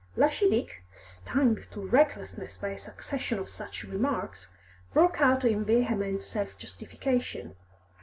Lushy 0.15 0.49
Dick, 0.49 0.83
stung 0.91 1.63
to 1.69 1.79
recklessness 1.87 2.57
by 2.57 2.69
a 2.69 2.77
succession 2.79 3.37
of 3.37 3.49
such 3.51 3.83
remarks, 3.83 4.47
broke 4.95 5.21
out 5.21 5.45
in 5.45 5.63
vehement 5.63 6.23
self 6.23 6.57
justification. 6.57 7.55